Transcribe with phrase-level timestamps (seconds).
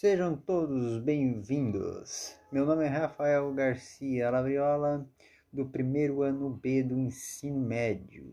[0.00, 2.36] Sejam todos bem-vindos.
[2.52, 5.04] Meu nome é Rafael Garcia Labriola,
[5.52, 8.32] do primeiro ano B do ensino médio.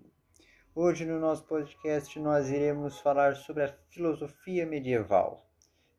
[0.75, 5.49] Hoje no nosso podcast nós iremos falar sobre a filosofia medieval.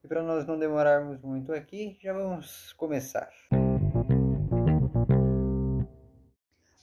[0.05, 3.29] E para nós não demorarmos muito aqui, já vamos começar.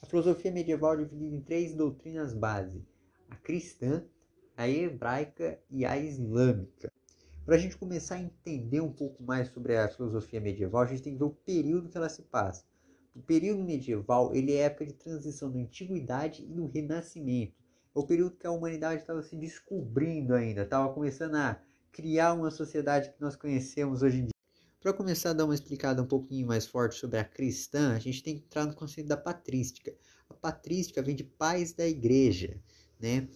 [0.02, 2.86] A filosofia medieval é dividida em três doutrinas base:
[3.30, 4.04] a cristã,
[4.58, 6.92] a hebraica e a islâmica.
[7.46, 11.02] Para a gente começar a entender um pouco mais sobre a filosofia medieval, a gente
[11.02, 12.64] tem que ver o período que ela se passa.
[13.14, 17.54] O período medieval ele é a época de transição da antiguidade e do renascimento.
[17.94, 21.62] É o período que a humanidade estava se descobrindo ainda, estava começando a
[21.92, 24.34] criar uma sociedade que nós conhecemos hoje em dia.
[24.80, 28.24] Para começar a dar uma explicada um pouquinho mais forte sobre a cristã, a gente
[28.24, 29.94] tem que entrar no conceito da patrística.
[30.30, 32.58] A patrística vem de pais da igreja,
[33.00, 33.28] né?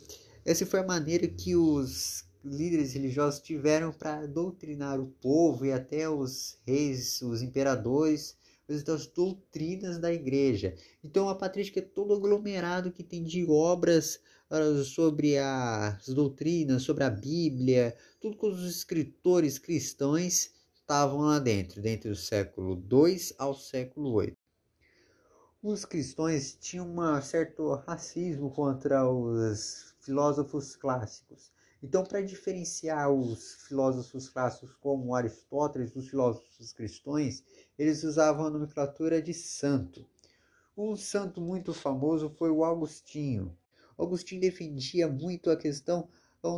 [0.45, 6.09] Essa foi a maneira que os líderes religiosos tiveram para doutrinar o povo e até
[6.09, 10.75] os reis, os imperadores, das doutrinas da igreja.
[11.03, 17.03] Então a patrística é todo aglomerado que tem de obras ah, sobre as doutrinas, sobre
[17.03, 23.53] a Bíblia, tudo que os escritores cristãos estavam lá dentro, dentre o século II ao
[23.53, 24.33] século VIII.
[25.61, 31.51] Os cristãos tinham um certo racismo contra os filósofos clássicos.
[31.81, 37.43] Então, para diferenciar os filósofos clássicos como Aristóteles dos filósofos cristãos,
[37.77, 40.03] eles usavam a nomenclatura de santo.
[40.75, 43.55] Um santo muito famoso foi o Agostinho.
[43.97, 46.09] Agostinho defendia muito a questão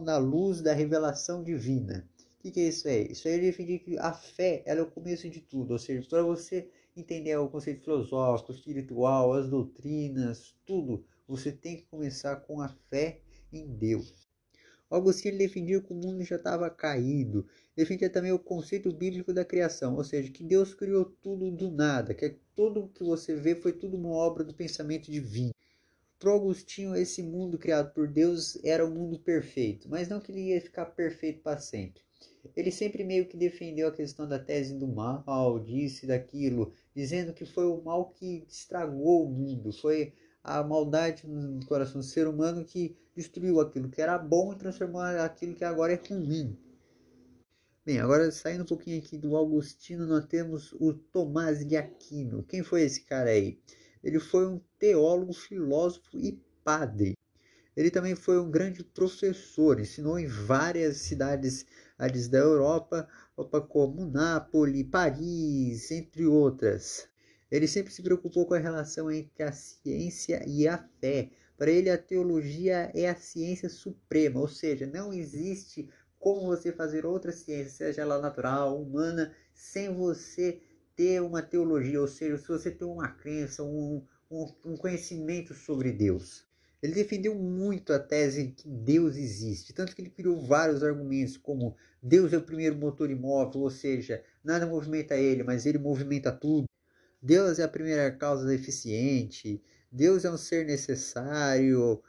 [0.06, 2.08] da luz da revelação divina.
[2.38, 3.12] O que, que é isso aí?
[3.12, 6.24] Isso aí ele defendia que a fé é o começo de tudo, ou seja, para
[6.24, 12.70] você entender o conceito filosófico, espiritual, as doutrinas, tudo, você tem que começar com a
[12.70, 13.20] fé
[13.52, 14.29] em Deus.
[14.90, 17.48] Augustinho defendia que o mundo já estava caído.
[17.76, 22.14] Defendia também o conceito bíblico da criação, ou seja, que Deus criou tudo do nada,
[22.14, 25.54] que tudo que você vê foi tudo uma obra do pensamento divino.
[26.18, 30.50] Para Augustinho, esse mundo criado por Deus era o mundo perfeito, mas não que ele
[30.50, 32.02] ia ficar perfeito para sempre.
[32.56, 37.46] Ele sempre meio que defendeu a questão da tese do mal, disse daquilo, dizendo que
[37.46, 40.14] foi o mal que estragou o mundo, foi
[40.50, 45.00] a maldade no coração do ser humano que destruiu aquilo que era bom e transformou
[45.02, 46.58] aquilo que agora é ruim.
[47.86, 52.42] Bem, agora saindo um pouquinho aqui do Augustino, nós temos o Tomás de Aquino.
[52.42, 53.60] Quem foi esse cara aí?
[54.04, 57.14] Ele foi um teólogo, filósofo e padre.
[57.78, 61.66] Ele também foi um grande professor, ensinou em várias cidades
[62.28, 63.08] da Europa,
[63.70, 67.08] como Nápoles, Paris, entre outras.
[67.52, 71.32] Ele sempre se preocupou com a relação entre a ciência e a fé.
[71.58, 75.90] Para ele, a teologia é a ciência suprema, ou seja, não existe
[76.20, 80.62] como você fazer outra ciência, seja ela natural, humana, sem você
[80.96, 85.92] ter uma teologia, ou seja, se você tem uma crença, um, um, um conhecimento sobre
[85.92, 86.46] Deus.
[86.82, 91.76] Ele defendeu muito a tese que Deus existe, tanto que ele criou vários argumentos, como
[92.02, 96.66] Deus é o primeiro motor imóvel, ou seja, nada movimenta ele, mas ele movimenta tudo.
[97.22, 102.02] Deus é a primeira causa eficiente, Deus é um ser necessário.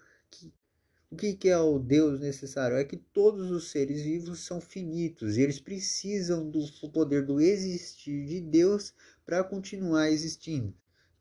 [1.11, 2.77] O que é o Deus necessário?
[2.77, 8.25] É que todos os seres vivos são finitos e eles precisam do poder do existir
[8.27, 8.95] de Deus
[9.27, 10.73] para continuar existindo.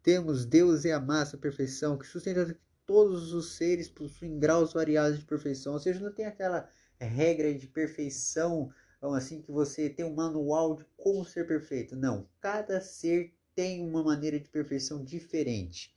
[0.04, 5.20] Temos Deus é a massa, a perfeição, que sustenta todos os seres possuem graus variados
[5.20, 6.70] de perfeição, ou seja, não tem aquela
[7.00, 8.72] regra de perfeição,
[9.02, 11.96] assim que você tem um manual de como ser perfeito.
[11.96, 15.94] Não, cada ser tem uma maneira de perfeição diferente.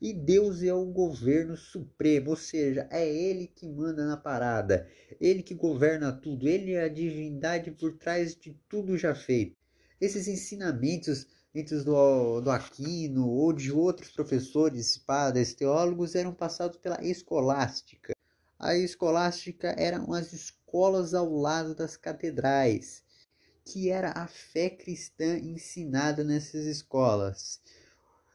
[0.00, 4.88] E Deus é o governo supremo, ou seja, é Ele que manda na parada,
[5.20, 9.56] Ele que governa tudo, Ele é a divindade por trás de tudo já feito.
[10.00, 16.76] Esses ensinamentos entre os do, do Aquino ou de outros professores, padres, teólogos eram passados
[16.76, 18.14] pela escolástica.
[18.60, 23.02] A escolástica eram as escolas ao lado das catedrais
[23.64, 27.60] que era a fé cristã ensinada nessas escolas.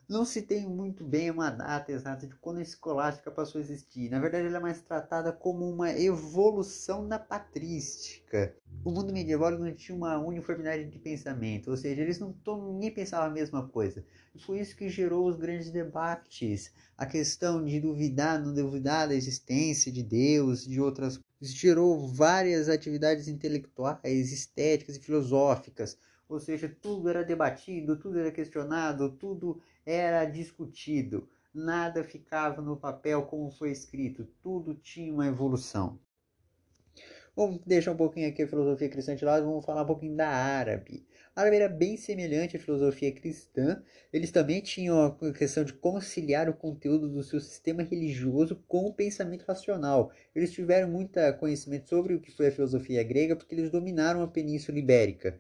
[0.10, 4.10] Não se tem muito bem uma data exata de quando a escolástica passou a existir.
[4.10, 8.56] Na verdade, ela é mais tratada como uma evolução da patrística.
[8.86, 12.34] O mundo medieval não tinha uma uniformidade de pensamento, ou seja, eles não
[12.80, 14.02] nem pensavam a mesma coisa.
[14.34, 19.14] E foi isso que gerou os grandes debates, a questão de duvidar, não duvidar da
[19.14, 25.98] existência de Deus, de outras gerou várias atividades intelectuais, estéticas e filosóficas,
[26.28, 33.24] ou seja, tudo era debatido, tudo era questionado, tudo era discutido, nada ficava no papel
[33.24, 36.00] como foi escrito, tudo tinha uma evolução.
[37.36, 40.28] Vamos deixar um pouquinho aqui a filosofia cristã de lado, vamos falar um pouquinho da
[40.28, 41.06] árabe.
[41.38, 43.80] A árabe era bem semelhante à filosofia cristã.
[44.12, 48.94] Eles também tinham a questão de conciliar o conteúdo do seu sistema religioso com o
[48.94, 50.12] pensamento racional.
[50.36, 54.28] Eles tiveram muito conhecimento sobre o que foi a filosofia grega porque eles dominaram a
[54.28, 55.38] Península Ibérica.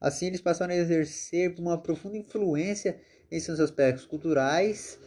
[0.00, 2.98] Assim, eles passaram a exercer uma profunda influência
[3.30, 4.98] em seus aspectos culturais,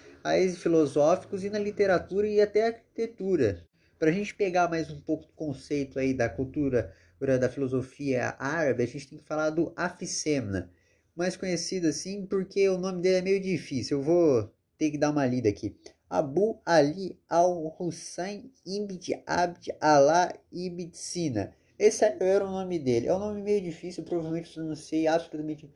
[0.59, 3.65] filosóficos e na literatura e até arquitetura.
[3.97, 6.93] Para a gente pegar mais um pouco do conceito aí da cultura
[7.39, 10.71] da filosofia árabe, a gente tem que falar do Afisemna,
[11.15, 13.99] mais conhecido assim porque o nome dele é meio difícil.
[13.99, 15.75] Eu vou ter que dar uma lida aqui.
[16.09, 21.53] Abu Ali al-Hussein ibn Abd Allah ibn Sina.
[21.77, 23.07] Esse era o nome dele.
[23.07, 25.71] É um nome meio difícil, provavelmente eu não sei absolutamente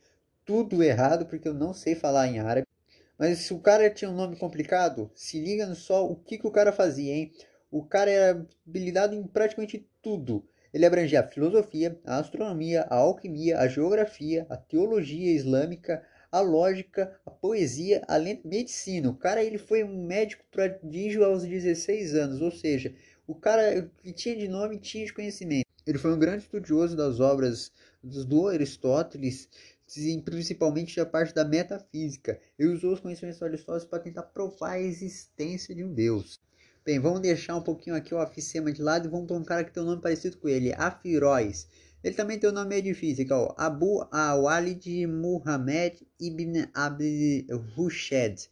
[0.46, 2.68] tudo errado, porque eu não sei falar em árabe.
[3.18, 6.48] Mas se o cara tinha um nome complicado, se liga no só o que, que
[6.48, 7.32] o cara fazia, hein?
[7.72, 10.48] O cara era habilitado em praticamente tudo.
[10.76, 17.18] Ele abrangia a filosofia, a astronomia, a alquimia, a geografia, a teologia islâmica, a lógica,
[17.26, 19.10] a poesia, além da medicina.
[19.10, 22.94] O cara ele foi um médico prodígio aos 16 anos, ou seja,
[23.26, 25.66] o cara que tinha de nome tinha de conhecimento.
[25.88, 27.72] Ele foi um grande estudioso das obras
[28.04, 29.48] do Aristóteles,
[30.26, 32.38] principalmente a parte da metafísica.
[32.60, 36.38] Ele usou os conhecimentos do Aristóteles para tentar provar a existência de um Deus.
[36.86, 39.64] Bem, vamos deixar um pouquinho aqui o Afisema de lado e vamos para um cara
[39.64, 41.68] que tem um nome parecido com ele, Afiróis.
[42.04, 47.48] Ele também tem um nome meio difícil, que é o Abu Awalid Muhammad Ibn Abd
[47.76, 48.52] Rushed.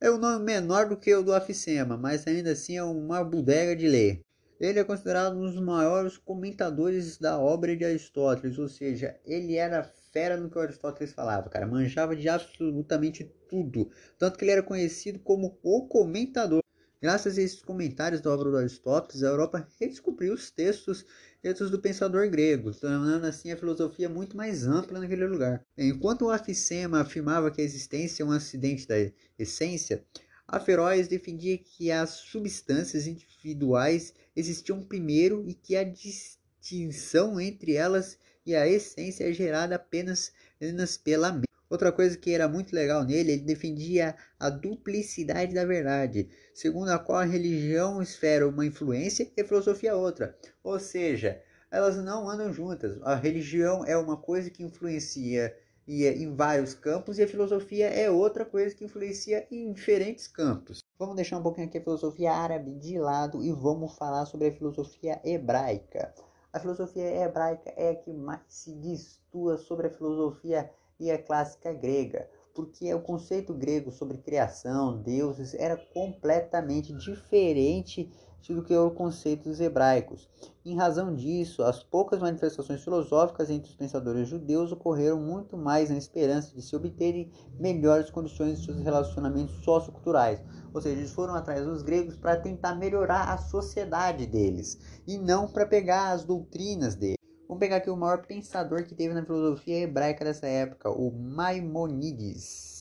[0.00, 3.74] É um nome menor do que o do Afisema, mas ainda assim é uma bodega
[3.74, 4.20] de ler.
[4.60, 9.82] Ele é considerado um dos maiores comentadores da obra de Aristóteles, ou seja, ele era
[10.12, 13.90] fera no que Aristóteles falava, cara, manjava de absolutamente tudo,
[14.20, 16.62] tanto que ele era conhecido como o comentador.
[17.02, 21.04] Graças a esses comentários da obra do Aristóteles, a Europa redescobriu os textos
[21.42, 25.66] textos do pensador grego, tornando assim a filosofia muito mais ampla naquele lugar.
[25.76, 28.94] Enquanto o Afissema afirmava que a existência é um acidente da
[29.36, 30.04] essência,
[30.46, 38.16] a Feroz defendia que as substâncias individuais existiam primeiro e que a distinção entre elas
[38.46, 41.51] e a essência é gerada apenas, apenas pela mente.
[41.72, 46.98] Outra coisa que era muito legal nele, ele defendia a duplicidade da verdade, segundo a
[46.98, 50.36] qual a religião esfera uma influência e a filosofia outra.
[50.62, 51.40] Ou seja,
[51.70, 53.00] elas não andam juntas.
[53.02, 55.56] A religião é uma coisa que influencia
[55.88, 60.84] em vários campos e a filosofia é outra coisa que influencia em diferentes campos.
[60.98, 64.52] Vamos deixar um pouquinho aqui a filosofia árabe de lado e vamos falar sobre a
[64.52, 66.12] filosofia hebraica.
[66.52, 70.70] A filosofia hebraica é a que mais se distua sobre a filosofia
[71.02, 78.08] e a clássica grega, porque o conceito grego sobre criação, deuses, era completamente diferente
[78.48, 80.28] do que o conceito dos hebraicos.
[80.64, 85.96] Em razão disso, as poucas manifestações filosóficas entre os pensadores judeus ocorreram muito mais na
[85.96, 90.40] esperança de se obterem melhores condições de seus relacionamentos socioculturais.
[90.74, 95.46] Ou seja, eles foram atrás dos gregos para tentar melhorar a sociedade deles e não
[95.46, 97.21] para pegar as doutrinas deles.
[97.52, 102.78] Vamos pegar aqui o maior pensador que teve na filosofia hebraica dessa época, o Maimonides.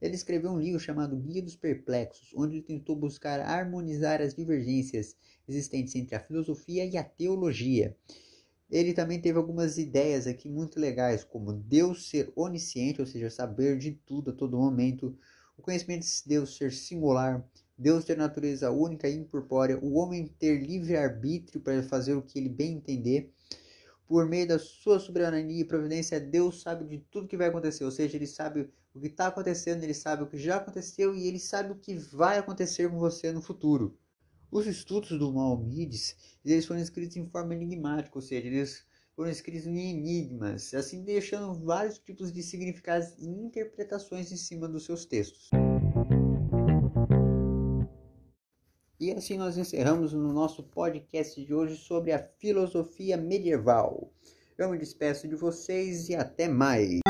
[0.00, 5.16] Ele escreveu um livro chamado Guia dos Perplexos, onde ele tentou buscar harmonizar as divergências
[5.48, 7.96] existentes entre a filosofia e a teologia.
[8.70, 13.76] Ele também teve algumas ideias aqui muito legais, como Deus ser onisciente, ou seja, saber
[13.76, 15.18] de tudo a todo momento,
[15.58, 17.44] o conhecimento de Deus ser singular,
[17.78, 22.38] Deus ter natureza única e incorpórea, o homem ter livre arbítrio para fazer o que
[22.38, 23.30] ele bem entender.
[24.06, 27.90] Por meio da sua soberania e providência, Deus sabe de tudo que vai acontecer, ou
[27.90, 31.38] seja, ele sabe o que está acontecendo, ele sabe o que já aconteceu e ele
[31.38, 33.98] sabe o que vai acontecer com você no futuro.
[34.50, 39.66] Os estudos do Maimonides, eles foram escritos em forma enigmática, ou seja, eles foram escritos
[39.66, 45.50] em enigmas, assim deixando vários tipos de significados e interpretações em cima dos seus textos.
[49.16, 54.12] Assim nós encerramos o nosso podcast de hoje sobre a filosofia medieval.
[54.58, 57.00] Eu me despeço de vocês e até mais.